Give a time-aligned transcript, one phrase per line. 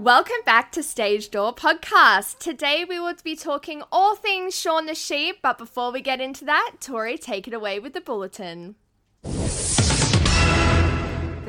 [0.00, 2.38] Welcome back to Stage Door Podcast.
[2.38, 6.46] Today we will be talking all things Shaun the Sheep, but before we get into
[6.46, 8.76] that, Tori, take it away with the bulletin.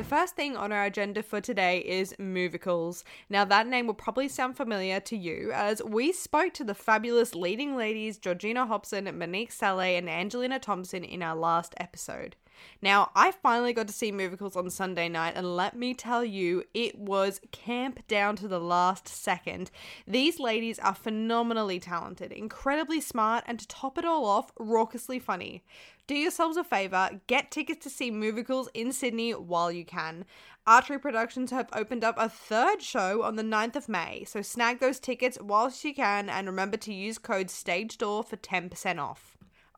[0.02, 3.04] The first thing on our agenda for today is Movicals.
[3.30, 7.34] Now, that name will probably sound familiar to you as we spoke to the fabulous
[7.34, 12.36] leading ladies Georgina Hobson, Monique Saleh, and Angelina Thompson in our last episode.
[12.80, 16.64] Now, I finally got to see Movicals on Sunday night, and let me tell you,
[16.74, 19.70] it was camp down to the last second.
[20.06, 25.62] These ladies are phenomenally talented, incredibly smart, and to top it all off, raucously funny.
[26.08, 30.24] Do yourselves a favour, get tickets to see Movicals in Sydney while you can.
[30.66, 34.80] Archery Productions have opened up a third show on the 9th of May, so snag
[34.80, 39.31] those tickets whilst you can and remember to use code STAGEDOOR for 10% off.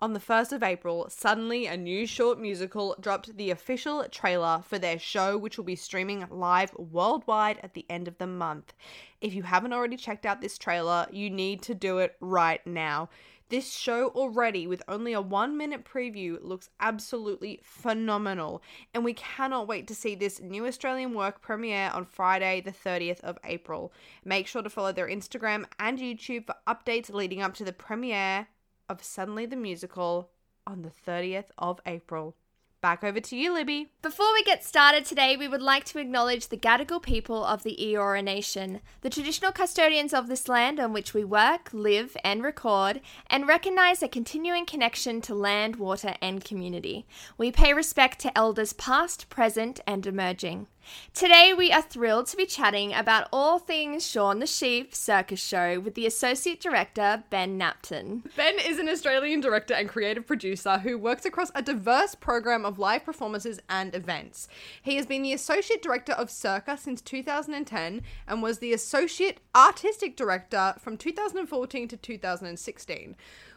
[0.04, 4.78] On the 1st of April, suddenly a new short musical dropped the official trailer for
[4.78, 8.74] their show, which will be streaming live worldwide at the end of the month.
[9.22, 13.08] If you haven't already checked out this trailer, you need to do it right now.
[13.48, 19.66] This show already, with only a one minute preview, looks absolutely phenomenal, and we cannot
[19.66, 23.90] wait to see this new Australian work premiere on Friday, the 30th of April.
[24.22, 28.48] Make sure to follow their Instagram and YouTube for updates leading up to the premiere
[28.88, 30.30] of Suddenly the Musical
[30.66, 32.36] on the 30th of April.
[32.84, 33.88] Back over to you, Libby.
[34.02, 37.78] Before we get started today, we would like to acknowledge the Gadigal people of the
[37.80, 43.00] Eora Nation, the traditional custodians of this land on which we work, live, and record,
[43.28, 47.06] and recognise a continuing connection to land, water, and community.
[47.38, 50.66] We pay respect to elders past, present, and emerging.
[51.12, 55.80] Today, we are thrilled to be chatting about all things Shaun the Sheep Circus Show
[55.80, 58.22] with the Associate Director, Ben Knapton.
[58.36, 62.78] Ben is an Australian director and creative producer who works across a diverse program of
[62.78, 64.48] live performances and events.
[64.82, 70.16] He has been the Associate Director of Circa since 2010 and was the Associate Artistic
[70.16, 73.16] Director from 2014 to 2016.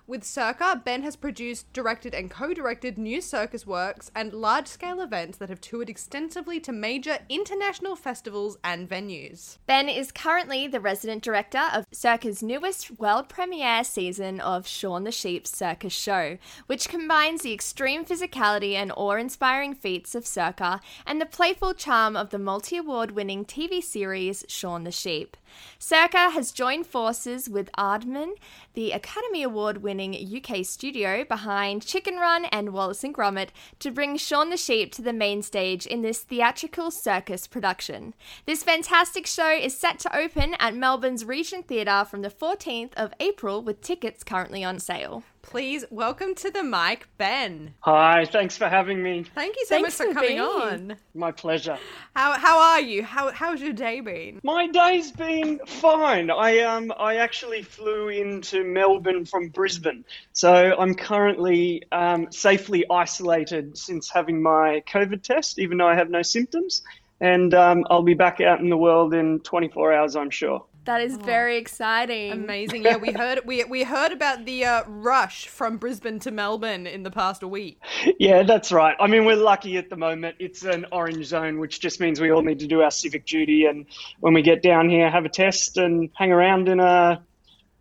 [0.10, 5.02] With Circa, Ben has produced, directed, and co directed new circus works and large scale
[5.02, 9.58] events that have toured extensively to major international festivals and venues.
[9.66, 15.12] Ben is currently the resident director of Circa's newest world premiere season of Shaun the
[15.12, 21.20] Sheep's Circus Show, which combines the extreme physicality and awe inspiring feats of Circa and
[21.20, 25.36] the playful charm of the multi award winning TV series Shaun the Sheep.
[25.80, 28.32] Circa has joined forces with Aardman,
[28.74, 34.18] the Academy Award winning UK studio behind Chicken Run and Wallace and Gromit, to bring
[34.18, 38.14] Shaun the Sheep to the main stage in this theatrical circus production.
[38.46, 43.14] This fantastic show is set to open at Melbourne's Regent Theatre from the 14th of
[43.20, 45.24] April with tickets currently on sale.
[45.48, 47.74] Please welcome to the mic, Ben.
[47.80, 49.24] Hi, thanks for having me.
[49.34, 50.98] Thank you so Thanks much for, for coming being on.
[51.16, 51.78] My pleasure.
[52.18, 53.02] How how are you?
[53.02, 54.42] How how's your day been?
[54.44, 56.30] My day's been fine.
[56.30, 60.04] I um I actually flew into Melbourne from Brisbane,
[60.34, 66.10] so I'm currently um, safely isolated since having my COVID test, even though I have
[66.10, 66.84] no symptoms.
[67.22, 70.66] And um, I'll be back out in the world in 24 hours, I'm sure.
[70.88, 72.32] That is very exciting.
[72.32, 72.84] Amazing.
[72.84, 77.04] Yeah, we heard we we heard about the uh, rush from Brisbane to Melbourne in
[77.04, 77.78] the past week.
[78.20, 78.96] Yeah, that's right.
[78.98, 80.38] I mean, we're lucky at the moment.
[80.40, 83.66] It's an orange zone, which just means we all need to do our civic duty,
[83.66, 83.86] and
[84.22, 87.22] when we get down here, have a test and hang around in a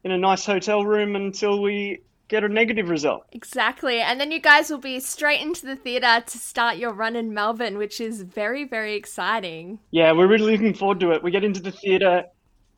[0.02, 3.24] in a nice hotel room until we get a negative result.
[3.30, 4.00] Exactly.
[4.00, 7.32] And then you guys will be straight into the theatre to start your run in
[7.32, 9.78] Melbourne, which is very, very exciting.
[9.92, 11.22] Yeah, we're really looking forward to it.
[11.22, 12.24] We get into the theatre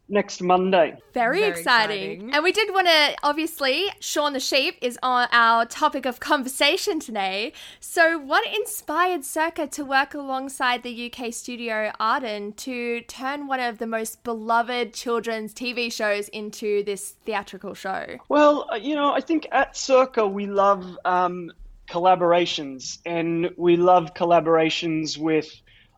[0.08, 0.96] next Monday.
[1.12, 2.12] Very, Very exciting.
[2.12, 2.34] exciting.
[2.34, 7.00] And we did want to, obviously, Shaun the Sheep is on our topic of conversation
[7.00, 7.52] today.
[7.80, 13.78] So, what inspired Circa to work alongside the UK studio Aardman to turn one of
[13.78, 18.18] the most beloved children's TV shows into this theatrical show?
[18.28, 21.52] Well, uh, you know, I think at Circa we love um,
[21.90, 25.50] collaborations, and we love collaborations with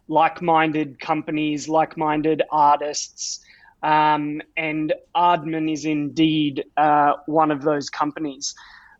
[0.09, 3.45] like-minded companies, like-minded artists,
[3.83, 8.55] um, and Aardman is indeed uh, one of those companies.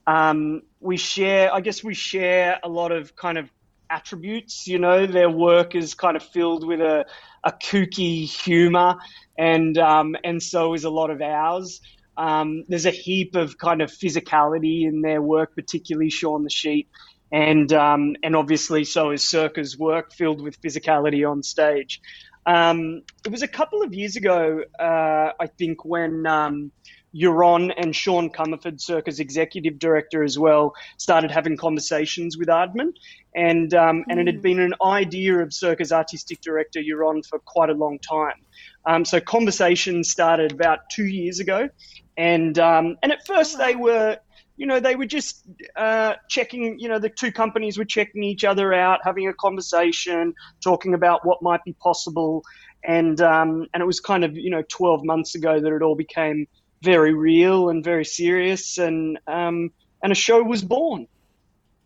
[0.07, 3.51] Um, we share, I guess, we share a lot of kind of
[3.91, 4.67] attributes.
[4.67, 7.05] You know, their work is kind of filled with a,
[7.45, 8.97] a kooky humor,
[9.37, 11.81] and um, and so is a lot of ours.
[12.17, 16.89] Um, there's a heap of kind of physicality in their work, particularly Shaun the Sheep,
[17.31, 22.01] and um, and obviously so is Circa's work, filled with physicality on stage.
[22.47, 26.73] Um, it was a couple of years ago, uh, I think, when um,
[27.15, 32.93] Yaron and Sean Comerford, Circa's executive director as well, started having conversations with Aardman.
[33.35, 37.71] And, um, and it had been an idea of Circa's artistic director, Yaron, for quite
[37.71, 38.41] a long time.
[38.87, 41.69] Um, so conversations started about two years ago.
[42.17, 44.19] And, um, and at first they were,
[44.61, 45.43] you know, they were just
[45.75, 50.35] uh, checking, you know, the two companies were checking each other out, having a conversation,
[50.63, 52.45] talking about what might be possible.
[52.85, 55.95] And, um, and it was kind of, you know, 12 months ago that it all
[55.95, 56.47] became
[56.83, 58.77] very real and very serious.
[58.77, 59.71] And, um,
[60.03, 61.07] and a show was born.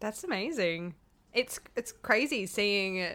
[0.00, 0.96] That's amazing.
[1.32, 3.14] It's it's crazy seeing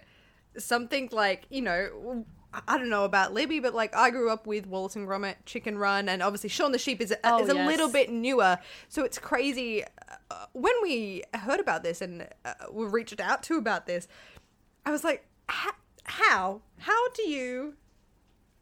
[0.58, 2.26] something like you know
[2.68, 5.78] I don't know about Libby, but like I grew up with Wallace and Gromit, Chicken
[5.78, 8.58] Run, and obviously Shaun the Sheep is a, Oh, is a little bit newer.
[8.88, 9.84] So it's crazy
[10.32, 14.08] uh, when we heard about this and uh, were reached out to about this.
[14.86, 17.76] I was like, how how do you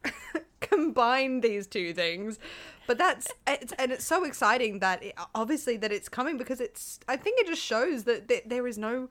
[0.60, 2.40] combine these two things?
[2.88, 7.00] But that's it's, and it's so exciting that it, obviously that it's coming because it's.
[7.08, 9.10] I think it just shows that th- there is no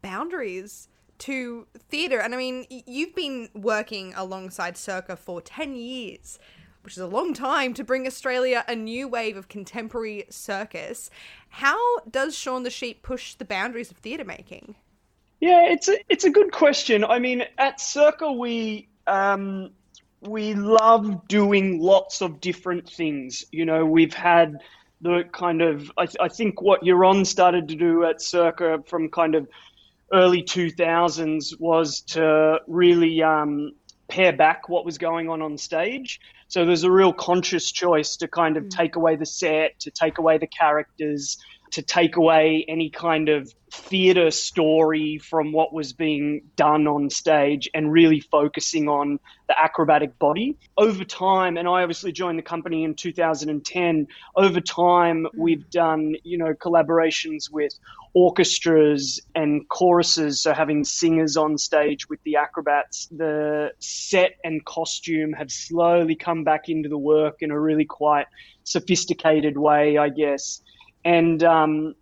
[0.00, 0.88] boundaries
[1.22, 2.18] to theater.
[2.18, 6.38] And I mean, you've been working alongside Circa for 10 years,
[6.82, 11.10] which is a long time to bring Australia a new wave of contemporary circus.
[11.48, 14.74] How does Shaun the Sheep push the boundaries of theater making?
[15.40, 17.04] Yeah, it's a it's a good question.
[17.04, 19.70] I mean, at Circa we um,
[20.20, 23.44] we love doing lots of different things.
[23.50, 24.58] You know, we've had
[25.00, 29.34] the kind of I, I think what Yaron started to do at Circa from kind
[29.34, 29.48] of
[30.12, 33.72] early 2000s was to really um,
[34.08, 36.20] pare back what was going on on stage.
[36.48, 40.18] So there's a real conscious choice to kind of take away the set, to take
[40.18, 41.38] away the characters,
[41.72, 47.68] to take away any kind of theatre story from what was being done on stage
[47.72, 50.58] and really focusing on the acrobatic body.
[50.76, 55.40] Over time, and I obviously joined the company in 2010, over time mm-hmm.
[55.40, 57.72] we've done, you know, collaborations with
[58.12, 63.06] orchestras and choruses, so having singers on stage with the acrobats.
[63.06, 68.26] The set and costume have slowly come back into the work in a really quite
[68.64, 70.60] sophisticated way, I guess.
[71.04, 71.94] And um,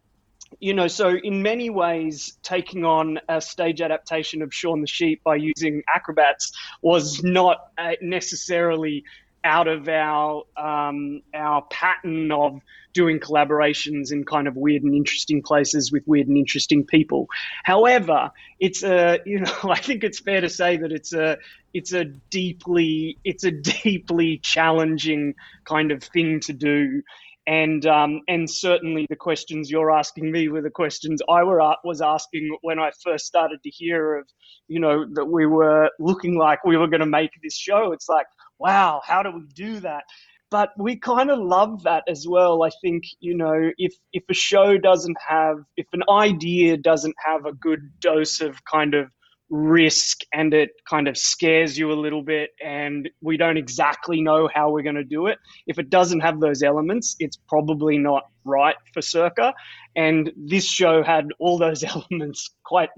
[0.59, 5.23] you know, so in many ways, taking on a stage adaptation of Shaun the Sheep
[5.23, 6.53] by using acrobats
[6.83, 9.05] was not uh, necessarily
[9.45, 12.61] out of our um, our pattern of
[12.93, 17.29] doing collaborations in kind of weird and interesting places with weird and interesting people.
[17.65, 21.39] However, it's a you know I think it's fair to say that it's a
[21.73, 27.03] it's a deeply it's a deeply challenging kind of thing to do
[27.47, 32.01] and um, and certainly the questions you're asking me were the questions I were was
[32.01, 34.29] asking when I first started to hear of
[34.69, 37.93] you know that we were looking like we were going to make this show.
[37.93, 38.27] It's like
[38.59, 40.05] wow, how do we do that?
[40.51, 42.63] But we kind of love that as well.
[42.63, 47.47] I think you know if if a show doesn't have if an idea doesn't have
[47.47, 49.11] a good dose of kind of
[49.51, 54.49] risk and it kind of scares you a little bit and we don't exactly know
[54.55, 55.39] how we're going to do it.
[55.67, 59.53] If it doesn't have those elements it's probably not right for circa.
[59.97, 62.91] And this show had all those elements quite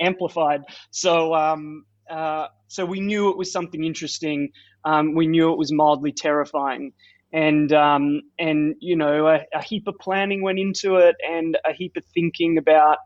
[0.00, 0.60] amplified.
[0.90, 4.50] So um, uh, so we knew it was something interesting.
[4.84, 6.92] Um, we knew it was mildly terrifying.
[7.32, 11.72] And um, and you know a, a heap of planning went into it and a
[11.72, 12.98] heap of thinking about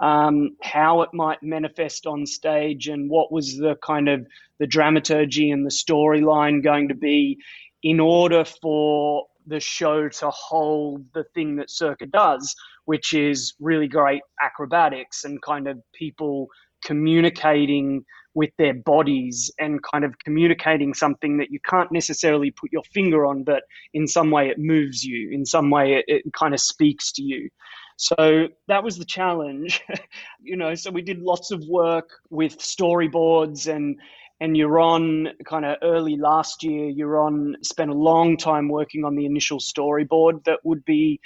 [0.00, 4.26] um, how it might manifest on stage and what was the kind of
[4.58, 7.38] the dramaturgy and the storyline going to be
[7.82, 12.54] in order for the show to hold the thing that Circa does,
[12.86, 16.48] which is really great acrobatics and kind of people
[16.84, 22.82] communicating with their bodies and kind of communicating something that you can't necessarily put your
[22.92, 26.52] finger on, but in some way it moves you, in some way it, it kind
[26.52, 27.48] of speaks to you.
[27.96, 29.82] So that was the challenge,
[30.40, 30.74] you know.
[30.74, 33.96] So we did lots of work with storyboards and
[34.40, 36.92] and Yaron kind of early last year.
[36.92, 41.20] Yaron spent a long time working on the initial storyboard that would be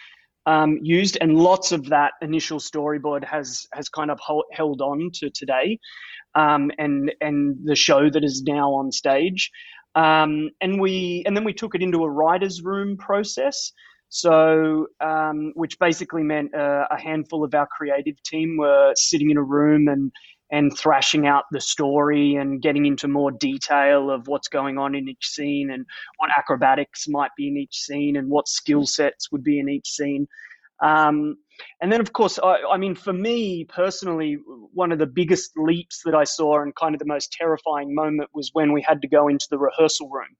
[0.46, 4.20] um, used, and lots of that initial storyboard has has kind of
[4.52, 5.78] held on to today,
[6.34, 9.50] um, and and the show that is now on stage.
[9.94, 13.72] Um, and we and then we took it into a writers' room process.
[14.10, 19.36] So, um, which basically meant uh, a handful of our creative team were sitting in
[19.36, 20.12] a room and
[20.50, 25.08] and thrashing out the story and getting into more detail of what's going on in
[25.08, 25.84] each scene and
[26.16, 29.88] what acrobatics might be in each scene and what skill sets would be in each
[29.88, 30.26] scene.
[30.80, 31.36] Um,
[31.82, 34.38] and then, of course, I, I, mean, for me personally,
[34.72, 38.30] one of the biggest leaps that I saw and kind of the most terrifying moment
[38.32, 40.36] was when we had to go into the rehearsal room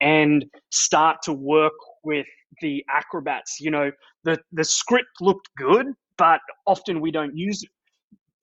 [0.00, 1.72] and start to work
[2.04, 2.26] with
[2.60, 3.60] the acrobats.
[3.60, 3.90] You know,
[4.24, 7.64] the the script looked good, but often we don't use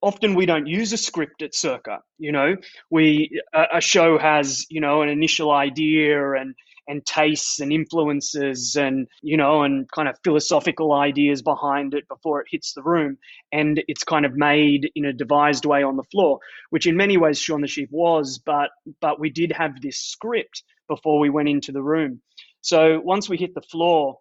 [0.02, 2.00] often we don't use a script at Circa.
[2.20, 2.56] You know,
[2.90, 6.56] we a, a show has you know an initial idea and
[6.88, 12.42] and tastes and influences and you know and kind of philosophical ideas behind it before
[12.42, 13.18] it hits the room
[13.52, 17.18] and it's kind of made in a devised way on the floor which in many
[17.18, 18.70] ways Shaun the Sheep was but
[19.02, 22.22] but we did have this script before we went into the room
[22.68, 24.18] so once we hit the floor,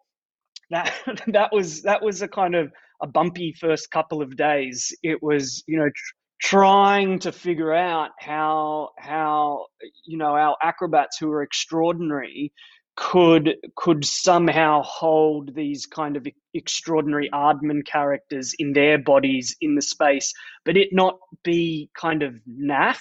[0.71, 0.95] that
[1.26, 2.71] that was that was a kind of
[3.03, 4.97] a bumpy first couple of days.
[5.03, 9.67] It was you know tr- trying to figure out how how
[10.05, 12.53] you know our acrobats who are extraordinary
[12.97, 16.25] could could somehow hold these kind of
[16.55, 20.33] extraordinary Aardman characters in their bodies in the space,
[20.65, 23.00] but it not be kind of naff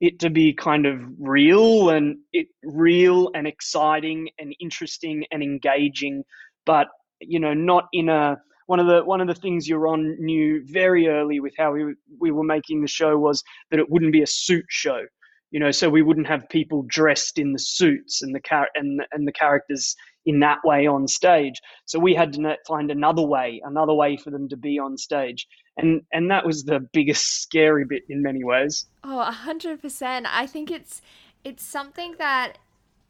[0.00, 6.22] it to be kind of real and it real and exciting and interesting and engaging,
[6.64, 6.88] but
[7.20, 8.36] you know, not in a
[8.66, 12.30] one of the one of the things Yaron knew very early with how we we
[12.30, 15.02] were making the show was that it wouldn't be a suit show,
[15.50, 19.02] you know, so we wouldn't have people dressed in the suits and the car and
[19.12, 19.94] and the characters
[20.26, 21.60] in that way on stage.
[21.86, 25.46] So we had to find another way, another way for them to be on stage.
[25.76, 28.86] And and that was the biggest scary bit in many ways.
[29.04, 30.26] Oh, 100%.
[30.26, 31.00] I think it's
[31.44, 32.58] it's something that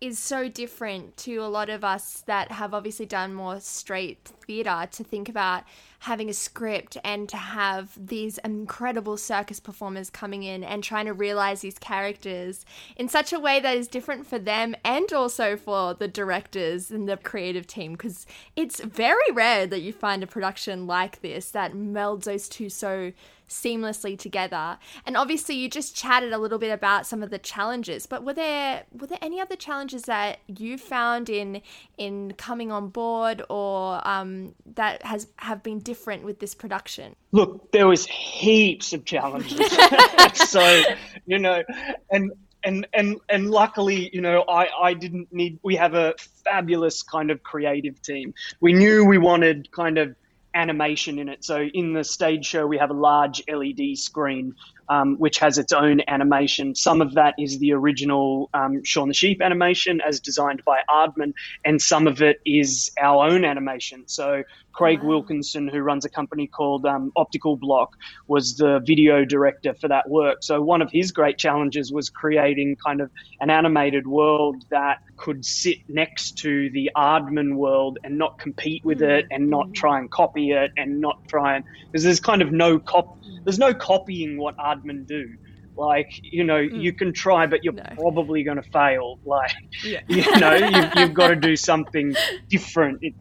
[0.01, 4.87] is so different to a lot of us that have obviously done more straight theatre
[4.93, 5.65] to think about
[6.01, 11.13] having a script and to have these incredible circus performers coming in and trying to
[11.13, 15.95] realize these characters in such a way that is different for them and also for
[15.95, 17.93] the directors and the creative team.
[17.93, 22.69] Because it's very rare that you find a production like this that melds those two
[22.69, 23.13] so
[23.49, 24.79] seamlessly together.
[25.05, 28.35] And obviously, you just chatted a little bit about some of the challenges, but were
[28.35, 31.63] there were there any other challenges that you found in
[31.99, 37.17] in coming on board, or um, that has have been different with this production?
[37.33, 39.61] Look, there was heaps of challenges.
[40.35, 40.83] so
[41.27, 41.63] you know,
[42.11, 42.33] and
[42.65, 45.59] and and and luckily, you know, I I didn't need.
[45.63, 48.35] We have a fabulous kind of creative team.
[48.61, 50.17] We knew we wanted kind of
[50.57, 51.45] animation in it.
[51.45, 54.55] So in the stage show, we have a large LED screen
[54.89, 56.75] um, which has its own animation.
[56.75, 61.33] Some of that is the original um, Shaun the Sheep animation as designed by Aardman,
[61.65, 64.05] and some of it is our own animation.
[64.07, 65.09] So Craig wow.
[65.09, 70.09] Wilkinson, who runs a company called um, Optical Block, was the video director for that
[70.09, 70.39] work.
[70.43, 75.45] So one of his great challenges was creating kind of an animated world that could
[75.45, 79.11] sit next to the Aardman world and not compete with mm-hmm.
[79.11, 82.53] it and not try and copy it and not try and because there's kind of
[82.53, 84.76] no cop there's no copying what Aardman
[85.07, 85.37] do.
[85.77, 86.83] Like, you know, mm.
[86.83, 87.85] you can try, but you're no.
[87.97, 89.19] probably going to fail.
[89.27, 89.53] Like,
[89.83, 90.01] yeah.
[90.09, 92.15] you know, you've, you've, got to do something
[92.49, 93.01] different.
[93.03, 93.15] It,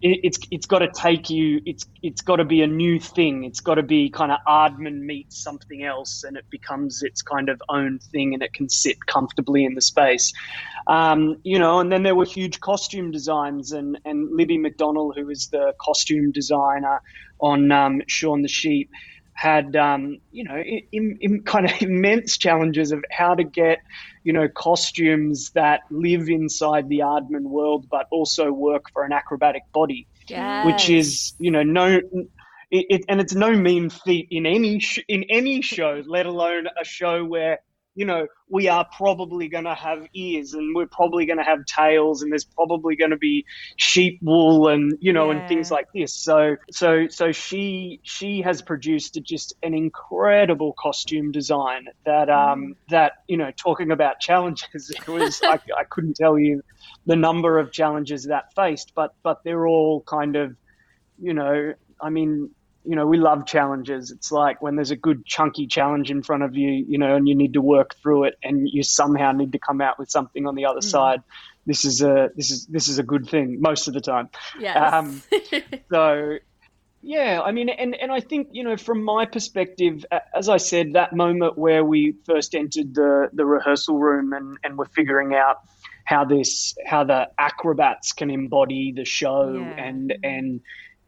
[0.00, 1.60] it, it's it's got to take you.
[1.66, 3.44] It's it's got to be a new thing.
[3.44, 7.50] It's got to be kind of Aardman meets something else, and it becomes its kind
[7.50, 10.32] of own thing, and it can sit comfortably in the space.
[10.86, 15.28] Um, you know, and then there were huge costume designs, and and Libby McDonnell, who
[15.28, 17.02] is the costume designer
[17.40, 18.90] on um, Shaun the Sheep
[19.34, 23.78] had um, you know in, in kind of immense challenges of how to get
[24.24, 29.62] you know costumes that live inside the Aardman world but also work for an acrobatic
[29.72, 30.66] body, yes.
[30.66, 32.00] which is you know no.
[32.72, 36.68] It, it, and it's no mean feat in any sh- in any show, let alone
[36.80, 37.58] a show where
[37.94, 41.64] you know, we are probably going to have ears and we're probably going to have
[41.66, 43.44] tails and there's probably going to be
[43.76, 46.14] sheep wool and, you know, and things like this.
[46.14, 53.12] So, so, so she, she has produced just an incredible costume design that, um, that,
[53.26, 56.62] you know, talking about challenges, it was, I, I couldn't tell you
[57.06, 60.54] the number of challenges that faced, but, but they're all kind of,
[61.20, 62.50] you know, I mean,
[62.84, 64.10] you know, we love challenges.
[64.10, 67.28] It's like when there's a good chunky challenge in front of you, you know, and
[67.28, 70.46] you need to work through it, and you somehow need to come out with something
[70.46, 71.22] on the other side.
[71.66, 74.28] This is a this is this is a good thing most of the time.
[74.58, 74.92] Yes.
[74.92, 75.22] Um,
[75.90, 76.38] So,
[77.02, 80.94] yeah, I mean, and and I think you know, from my perspective, as I said,
[80.94, 85.58] that moment where we first entered the the rehearsal room and and we're figuring out
[86.04, 89.84] how this how the acrobats can embody the show Yeah.
[89.84, 90.60] and and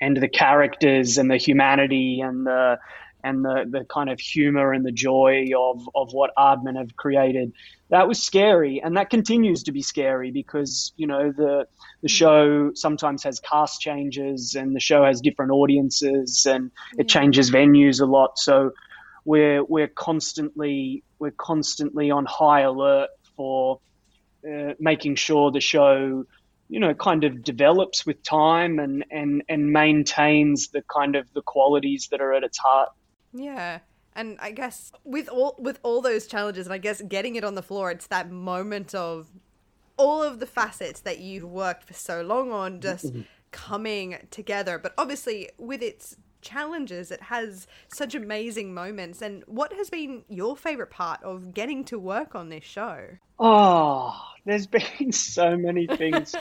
[0.02, 2.78] and the characters and the humanity and the
[3.24, 7.52] and the, the kind of humor and the joy of, of what Aardman have created.
[7.90, 11.66] That was scary, and that continues to be scary because you know the
[12.02, 17.50] the show sometimes has cast changes, and the show has different audiences, and it changes
[17.52, 18.38] venues a lot.
[18.38, 18.72] So
[19.24, 23.78] we're we're constantly we're constantly on high alert for
[24.44, 26.24] uh, making sure the show
[26.72, 31.42] you know kind of develops with time and and and maintains the kind of the
[31.42, 32.88] qualities that are at its heart
[33.32, 33.80] Yeah.
[34.14, 37.54] And I guess with all with all those challenges and I guess getting it on
[37.54, 39.30] the floor, it's that moment of
[39.96, 43.22] all of the facets that you've worked for so long on just mm-hmm.
[43.52, 44.78] coming together.
[44.78, 49.22] But obviously with its challenges, it has such amazing moments.
[49.22, 53.06] And what has been your favorite part of getting to work on this show?
[53.38, 54.66] Oh, there's
[54.98, 56.34] been so many things.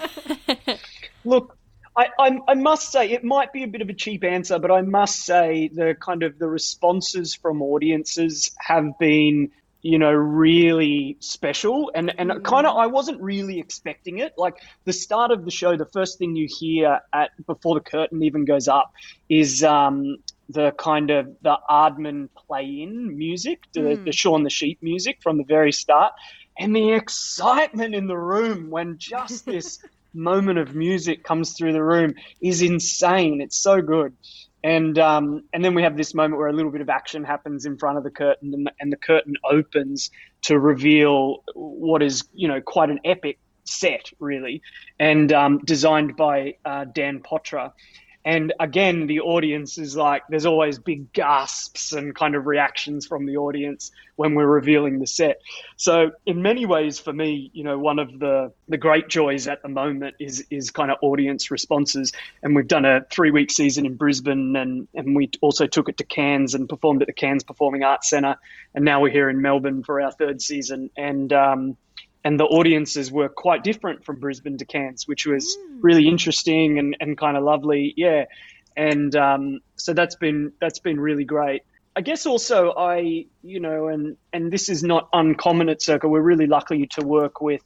[1.24, 1.58] Look,
[1.96, 4.72] I, I, I must say it might be a bit of a cheap answer, but
[4.72, 9.52] I must say the kind of the responses from audiences have been,
[9.82, 14.34] you know, really special, and and kind of I wasn't really expecting it.
[14.38, 18.24] Like the start of the show, the first thing you hear at before the curtain
[18.24, 18.92] even goes up
[19.30, 20.18] is um,
[20.50, 25.44] the kind of the Aardman play-in music, the, the Shaun the Sheep music from the
[25.44, 26.14] very start,
[26.60, 29.80] and the excitement in the room when just this
[30.14, 33.42] moment of music comes through the room is insane.
[33.42, 34.16] It's so good.
[34.64, 37.66] And um, and then we have this moment where a little bit of action happens
[37.66, 40.12] in front of the curtain, and, and the curtain opens
[40.44, 44.62] to reveal what is you know quite an epic set, really,
[45.00, 47.74] and um, designed by uh, Dan Potra.
[48.24, 53.26] And again, the audience is like, there's always big gasps and kind of reactions from
[53.26, 55.42] the audience when we're revealing the set.
[55.78, 59.64] So, in many ways, for me, you know, one of the, the great joys at
[59.64, 62.14] the moment is is kind of audience responses.
[62.44, 65.98] And we've done a three week season in Brisbane, and, and we also took it
[65.98, 68.36] to Cairns and performed at the Cairns Performing Arts Centre.
[68.76, 70.92] And now we're here in Melbourne for our third season.
[70.96, 71.78] And um,
[72.24, 76.96] and the audiences were quite different from Brisbane to Cairns, which was really interesting and,
[77.00, 77.94] and kind of lovely.
[77.98, 78.26] Yeah,
[78.76, 81.64] and um, so that's been that's been really great.
[81.96, 86.08] I guess also I you know and and this is not uncommon at Circa.
[86.08, 87.62] We're really lucky to work with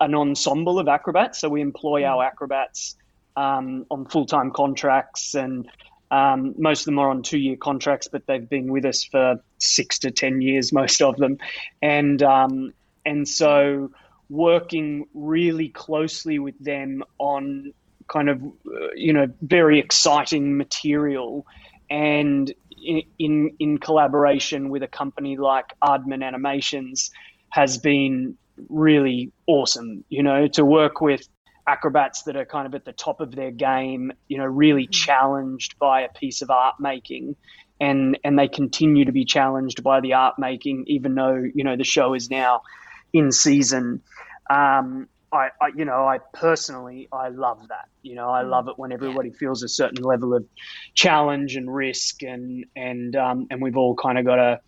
[0.00, 2.96] an ensemble of acrobats, so we employ our acrobats
[3.36, 5.68] um, on full time contracts and.
[6.10, 9.42] Um, most of them are on two year contracts, but they've been with us for
[9.58, 11.36] six to 10 years, most of them.
[11.82, 12.72] And, um,
[13.08, 13.90] and so
[14.28, 17.72] working really closely with them on
[18.08, 21.46] kind of, uh, you know, very exciting material
[21.90, 27.10] and in, in, in collaboration with a company like Aardman Animations
[27.50, 28.36] has been
[28.68, 31.26] really awesome, you know, to work with
[31.66, 35.78] acrobats that are kind of at the top of their game, you know, really challenged
[35.78, 37.36] by a piece of art making.
[37.80, 41.76] And, and they continue to be challenged by the art making, even though, you know,
[41.76, 42.62] the show is now
[43.12, 44.02] in season.
[44.50, 47.88] Um, I, I, you know, I personally, I love that.
[48.02, 50.46] You know, I love it when everybody feels a certain level of
[50.94, 54.60] challenge and risk, and and um, and we've all kind of got to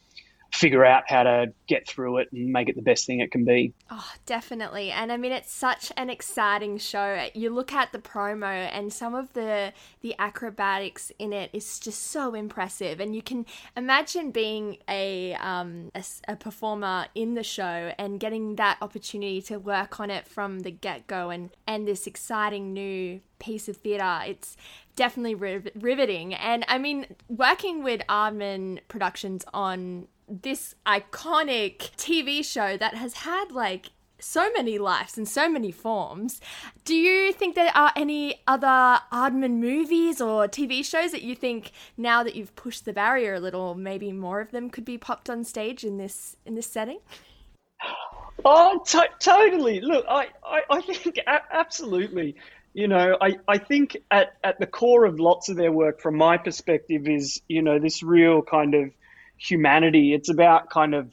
[0.52, 3.44] figure out how to get through it and make it the best thing it can
[3.44, 3.72] be.
[3.90, 4.90] Oh, definitely.
[4.90, 7.28] And I mean it's such an exciting show.
[7.34, 12.02] You look at the promo and some of the the acrobatics in it is just
[12.08, 17.92] so impressive and you can imagine being a um a, a performer in the show
[17.98, 22.72] and getting that opportunity to work on it from the get-go and and this exciting
[22.72, 24.20] new piece of theatre.
[24.26, 24.56] It's
[24.94, 26.34] definitely riv- riveting.
[26.34, 33.50] And I mean, working with Aardman Productions on this iconic TV show that has had
[33.50, 36.40] like so many lives and so many forms.
[36.84, 41.72] Do you think there are any other Aardman movies or TV shows that you think
[41.96, 45.30] now that you've pushed the barrier a little, maybe more of them could be popped
[45.30, 47.00] on stage in this in this setting?
[48.44, 49.80] Oh, to- totally.
[49.80, 52.36] Look, I, I, I think a- absolutely.
[52.72, 56.16] You know, I, I think at, at the core of lots of their work, from
[56.16, 58.90] my perspective, is, you know, this real kind of
[59.40, 60.12] humanity.
[60.14, 61.10] It's about kind of,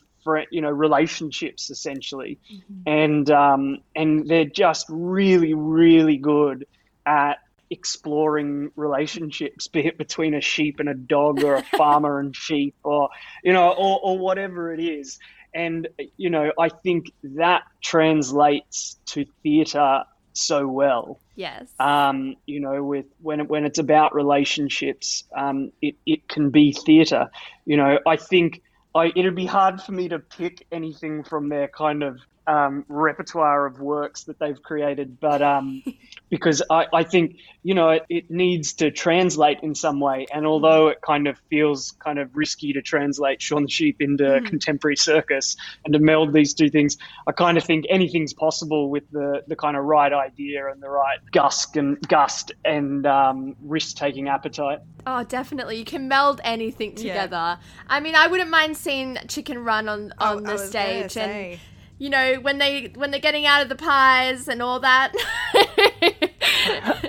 [0.52, 2.40] you know, relationships essentially.
[2.86, 6.68] And, um, and they're just really, really good
[7.06, 7.36] at
[7.70, 12.76] exploring relationships, be it between a sheep and a dog or a farmer and sheep
[12.84, 13.10] or,
[13.44, 15.20] you know, or, or whatever it is.
[15.54, 15.88] And,
[16.18, 20.04] you know, I think that translates to theatre
[20.38, 21.20] so well.
[21.36, 21.68] Yes.
[21.80, 26.72] Um, you know, with when it, when it's about relationships, um, it it can be
[26.72, 27.30] theatre.
[27.66, 28.62] You know, I think
[28.96, 33.66] I it'd be hard for me to pick anything from their kind of um, repertoire
[33.66, 35.84] of works that they've created, but um,
[36.30, 40.46] because I, I think you know it, it needs to translate in some way, and
[40.48, 44.96] although it kind of feels kind of risky to translate Shaun the Sheep into contemporary
[44.96, 45.56] circus
[45.86, 49.56] and to meld these two things, I kind of think anything's possible with the the
[49.56, 54.80] kind of right idea and the right gust and gust and um, risk taking appetite.
[55.06, 55.78] Oh, definitely.
[55.78, 57.14] You can meld anything Yeah.
[57.14, 57.60] together.
[57.90, 61.02] I mean, I wouldn't mind seeing Chicken Run on on I- I the was stage
[61.04, 61.60] and say.
[62.00, 65.14] You know when they when they're getting out of the pies and all that.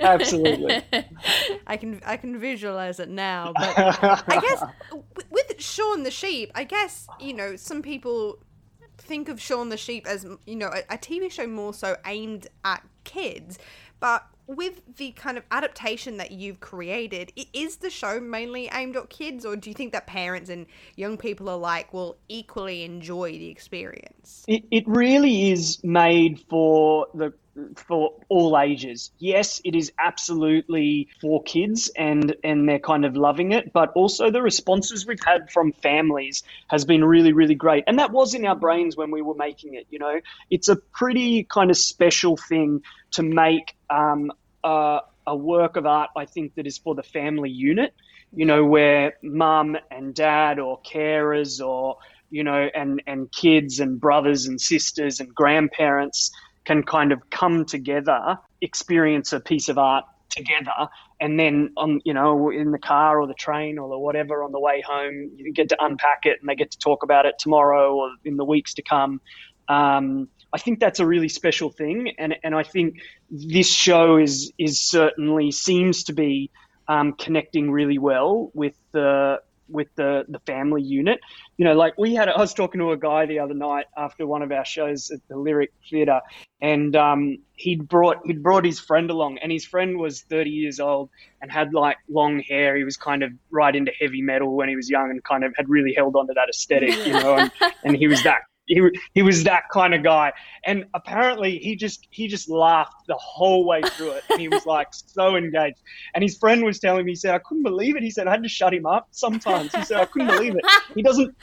[0.01, 0.81] Absolutely.
[1.67, 4.63] I can I can visualize it now, but I guess
[5.29, 8.39] with Shaun the Sheep, I guess you know some people
[8.97, 12.47] think of Shaun the Sheep as you know a, a TV show more so aimed
[12.65, 13.59] at kids,
[13.99, 19.09] but with the kind of adaptation that you've created, is the show mainly aimed at
[19.09, 23.47] kids, or do you think that parents and young people alike will equally enjoy the
[23.47, 24.43] experience?
[24.47, 27.31] It, it really is made for the
[27.75, 29.11] for all ages.
[29.19, 34.31] Yes, it is absolutely for kids and and they're kind of loving it, but also
[34.31, 37.83] the responses we've had from families has been really really great.
[37.87, 40.19] And that was in our brains when we were making it, you know.
[40.49, 44.31] It's a pretty kind of special thing to make um,
[44.63, 47.93] a, a work of art I think that is for the family unit,
[48.33, 51.97] you know, where mum and dad or carers or
[52.31, 56.31] you know, and, and kids and brothers and sisters and grandparents
[56.69, 60.87] can kind of come together, experience a piece of art together,
[61.19, 64.51] and then on you know in the car or the train or the whatever on
[64.51, 67.33] the way home, you get to unpack it and they get to talk about it
[67.39, 69.19] tomorrow or in the weeks to come.
[69.67, 72.99] Um, I think that's a really special thing, and and I think
[73.31, 76.51] this show is is certainly seems to be
[76.87, 81.19] um, connecting really well with the with the the family unit.
[81.57, 84.25] You know, like we had, I was talking to a guy the other night after
[84.25, 86.21] one of our shows at the Lyric Theatre,
[86.61, 90.79] and um, he'd brought he'd brought his friend along, and his friend was 30 years
[90.79, 91.09] old
[91.41, 92.75] and had like long hair.
[92.75, 95.53] He was kind of right into heavy metal when he was young, and kind of
[95.55, 97.51] had really held on to that aesthetic, you know, and,
[97.83, 98.81] and he was that he,
[99.15, 100.31] he was that kind of guy.
[100.63, 104.23] And apparently he just he just laughed the whole way through it.
[104.29, 105.79] And he was like so engaged.
[106.13, 108.03] And his friend was telling me he said i couldn't believe it.
[108.03, 109.73] He said i had to shut him up sometimes.
[109.73, 110.63] He said i couldn't believe it.
[110.93, 111.35] He doesn't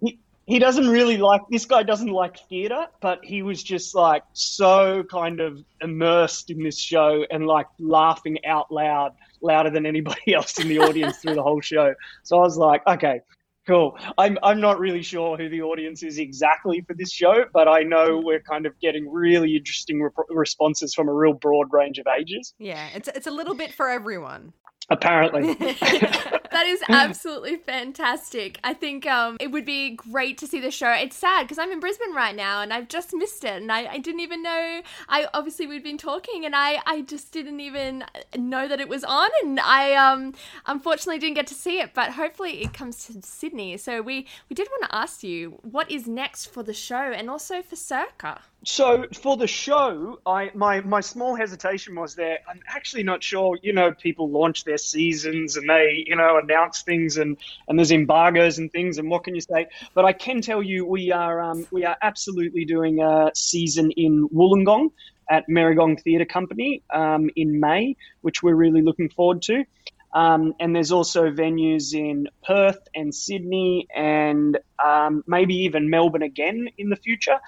[0.00, 4.22] he, he doesn't really like this guy doesn't like theater but he was just like
[4.32, 10.32] so kind of immersed in this show and like laughing out loud louder than anybody
[10.34, 11.92] else in the audience through the whole show.
[12.22, 13.20] So i was like okay
[13.66, 13.98] Cool.
[14.16, 17.80] I'm I'm not really sure who the audience is exactly for this show, but I
[17.80, 22.06] know we're kind of getting really interesting re- responses from a real broad range of
[22.06, 22.54] ages.
[22.58, 24.52] Yeah, it's it's a little bit for everyone.
[24.88, 28.60] Apparently, that is absolutely fantastic.
[28.62, 30.90] I think um, it would be great to see the show.
[30.92, 33.86] It's sad because I'm in Brisbane right now and I've just missed it, and I,
[33.86, 34.82] I didn't even know.
[35.08, 38.04] I obviously we'd been talking, and I I just didn't even
[38.36, 40.34] know that it was on, and I um
[40.66, 41.92] unfortunately didn't get to see it.
[41.92, 43.76] But hopefully it comes to Sydney.
[43.78, 47.28] So we we did want to ask you what is next for the show and
[47.28, 48.40] also for Circa.
[48.68, 52.40] So for the show, I my my small hesitation was there.
[52.48, 53.56] I'm actually not sure.
[53.62, 57.36] You know, people launch their seasons and they you know announce things and
[57.68, 59.68] and there's embargoes and things and what can you say?
[59.94, 64.28] But I can tell you we are um, we are absolutely doing a season in
[64.30, 64.90] Wollongong
[65.30, 69.64] at Merrigong Theatre Company um, in May, which we're really looking forward to.
[70.12, 76.68] Um, and there's also venues in Perth and Sydney and um, maybe even Melbourne again
[76.78, 77.38] in the future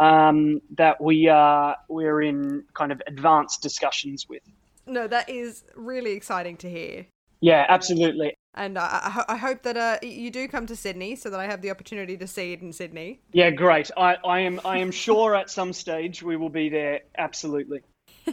[0.00, 4.42] um, that we are we're in kind of advanced discussions with.
[4.86, 7.06] No, that is really exciting to hear.
[7.40, 8.34] Yeah, absolutely.
[8.54, 11.60] And I, I, hope that uh, you do come to Sydney so that I have
[11.60, 13.20] the opportunity to see it in Sydney.
[13.32, 13.90] Yeah, great.
[13.96, 17.00] I, I am I am sure at some stage we will be there.
[17.18, 17.80] Absolutely.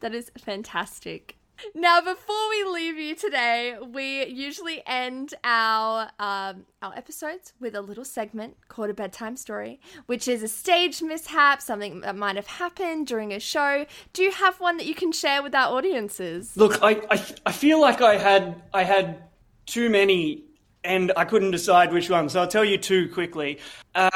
[0.00, 1.36] That is fantastic.
[1.74, 7.80] Now, before we leave you today, we usually end our um, our episodes with a
[7.80, 12.46] little segment called a bedtime story, which is a stage mishap, something that might have
[12.46, 13.86] happened during a show.
[14.12, 16.56] Do you have one that you can share with our audiences?
[16.56, 19.22] Look, I, I, I feel like I had I had
[19.66, 20.44] too many
[20.84, 22.28] and I couldn't decide which one.
[22.28, 23.58] So I'll tell you two quickly.
[23.94, 24.10] Uh,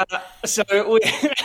[0.45, 0.99] so we,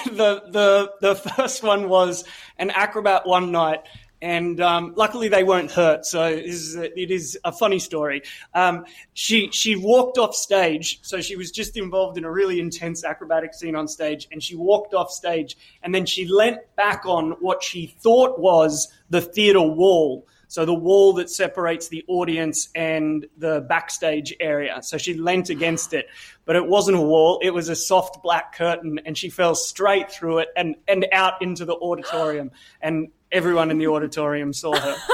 [0.06, 2.24] the the the first one was
[2.58, 3.80] an acrobat one night.
[4.22, 8.22] And um, luckily, they weren't hurt, so it is, it is a funny story.
[8.52, 13.02] Um, she she walked off stage, so she was just involved in a really intense
[13.02, 17.32] acrobatic scene on stage, and she walked off stage, and then she leant back on
[17.40, 23.24] what she thought was the theatre wall, so the wall that separates the audience and
[23.38, 24.82] the backstage area.
[24.82, 26.08] So she leant against it,
[26.44, 27.38] but it wasn't a wall.
[27.40, 31.40] It was a soft black curtain and she fell straight through it and, and out
[31.40, 32.50] into the auditorium.
[32.82, 34.96] And everyone in the auditorium saw her.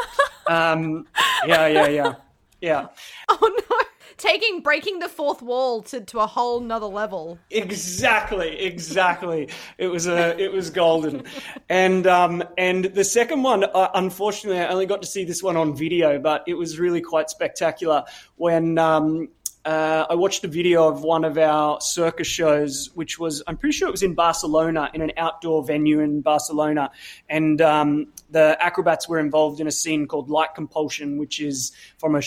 [0.48, 1.08] Um,
[1.44, 2.14] yeah, yeah, yeah.
[2.60, 2.86] Yeah.
[3.28, 3.76] Oh no.
[4.16, 7.38] Taking breaking the fourth wall to, to a whole nother level.
[7.50, 9.50] Exactly, exactly.
[9.76, 11.24] It was a, it was golden,
[11.68, 15.56] and um, and the second one, uh, unfortunately, I only got to see this one
[15.58, 18.04] on video, but it was really quite spectacular
[18.36, 19.28] when um,
[19.66, 23.72] uh, I watched a video of one of our circus shows, which was, I'm pretty
[23.72, 26.92] sure it was in Barcelona, in an outdoor venue in Barcelona.
[27.28, 32.14] And um, the acrobats were involved in a scene called Light Compulsion, which is from
[32.14, 32.22] a,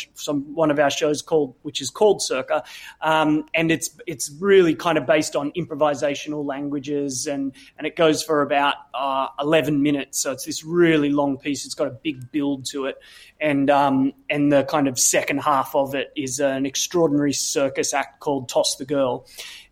[0.54, 2.66] one of our shows called, which is called Circa.
[3.00, 8.22] Um, and it's, it's really kind of based on improvisational languages and, and it goes
[8.22, 10.20] for about uh, 11 minutes.
[10.20, 11.66] So it's this really long piece.
[11.66, 12.98] It's got a big build to it.
[13.42, 18.20] And, um, and the kind of second half of it is an extraordinary circus act
[18.20, 19.26] called Toss the Girl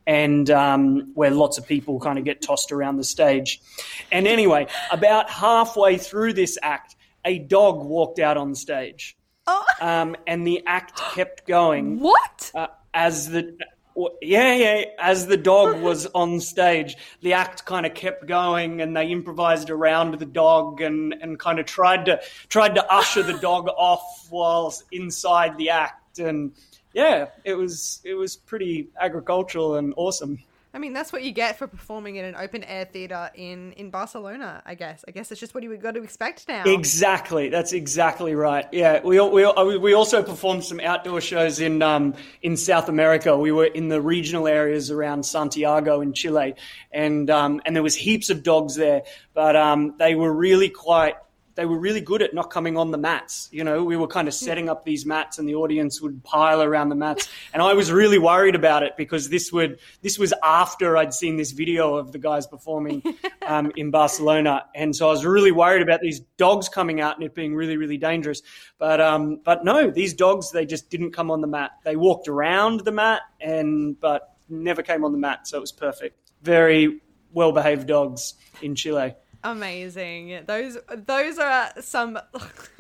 [0.06, 3.60] and um, where lots of people kind of get tossed around the stage.
[4.10, 9.65] And anyway, about halfway through this act, a dog walked out on stage, Oh.
[9.82, 12.51] um, and the act kept going What?
[12.56, 13.58] uh, as the
[14.21, 18.95] yeah yeah as the dog was on stage the act kind of kept going and
[18.95, 23.38] they improvised around the dog and and kind of tried to tried to usher the
[23.39, 26.19] dog off whilst inside the act.
[26.19, 26.53] And
[26.93, 30.39] yeah it was it was pretty agricultural and awesome
[30.77, 33.89] I mean, that's what you get for performing in an open air theater in in
[33.89, 34.61] Barcelona.
[34.63, 35.03] I guess.
[35.07, 36.65] I guess it's just what you got to expect now.
[36.65, 38.67] Exactly, that's exactly right.
[38.71, 42.13] Yeah, we we we also performed some outdoor shows in um
[42.43, 43.35] in South America.
[43.35, 46.53] We were in the regional areas around Santiago in Chile,
[46.91, 49.01] and um and there was heaps of dogs there,
[49.33, 51.15] but um they were really quite.
[51.57, 53.49] They were really good at not coming on the mats.
[53.51, 56.61] You know, we were kind of setting up these mats, and the audience would pile
[56.61, 57.27] around the mats.
[57.51, 61.35] And I was really worried about it because this would this was after I'd seen
[61.35, 63.01] this video of the guys performing
[63.47, 67.25] um, in Barcelona, and so I was really worried about these dogs coming out and
[67.25, 68.43] it being really, really dangerous.
[68.77, 71.71] But um, but no, these dogs they just didn't come on the mat.
[71.83, 75.71] They walked around the mat, and but never came on the mat, so it was
[75.71, 76.33] perfect.
[76.43, 77.01] Very
[77.33, 79.15] well behaved dogs in Chile.
[79.47, 80.43] Amazing.
[80.45, 82.19] Those those are some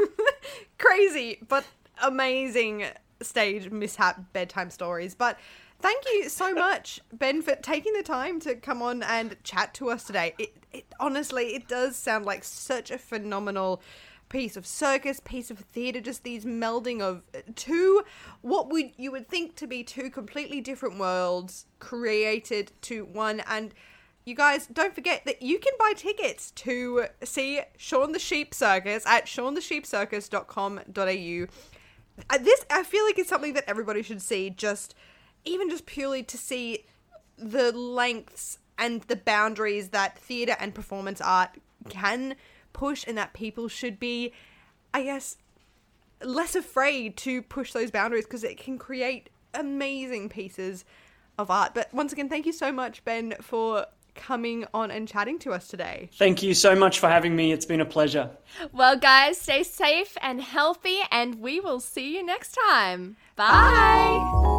[0.77, 1.63] crazy but
[2.03, 2.87] amazing
[3.21, 5.15] stage mishap bedtime stories.
[5.15, 5.39] But
[5.79, 9.89] thank you so much, Ben, for taking the time to come on and chat to
[9.89, 10.35] us today.
[10.37, 13.81] It, it honestly it does sound like such a phenomenal
[14.27, 17.21] piece of circus, piece of theater, just these melding of
[17.55, 18.03] two
[18.41, 23.73] what would you would think to be two completely different worlds created to one and
[24.27, 29.07] you guys don't forget that you can buy tickets to see Shaun the Sheep Circus
[29.07, 31.47] at shaunthesheepcircus.com.au.
[32.29, 34.93] Uh, This I feel like it's something that everybody should see just
[35.45, 36.83] even just purely to see
[37.37, 41.51] the lengths and the boundaries that theater and performance art
[41.87, 42.35] can
[42.73, 44.33] push and that people should be
[44.93, 45.37] I guess
[46.21, 50.83] less afraid to push those boundaries because it can create amazing pieces
[51.37, 51.73] of art.
[51.73, 53.85] But once again, thank you so much, Ben, for
[54.17, 56.09] coming on and chatting to us today.
[56.15, 57.51] Thank you so much for having me.
[57.51, 58.29] It's been a pleasure.
[58.73, 63.17] Well, guys, stay safe and healthy, and we will see you next time.
[63.35, 64.55] Bye.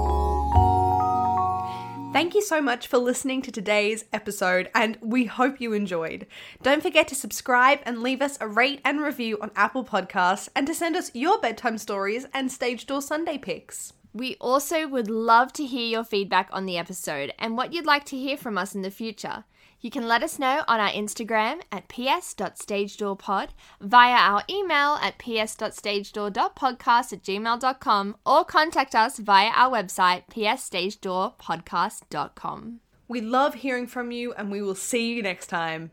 [2.10, 6.26] Thank you so much for listening to today's episode, and we hope you enjoyed.
[6.62, 10.66] Don't forget to subscribe and leave us a rate and review on Apple Podcasts, and
[10.66, 13.92] to send us your bedtime stories and stage door Sunday pics.
[14.12, 18.04] We also would love to hear your feedback on the episode and what you'd like
[18.06, 19.44] to hear from us in the future.
[19.80, 27.12] You can let us know on our Instagram at ps.stagedoorpod, via our email at ps.stagedoor.podcast
[27.12, 32.80] at gmail.com, or contact us via our website psstagedoorpodcast.com.
[33.06, 35.92] We love hearing from you, and we will see you next time.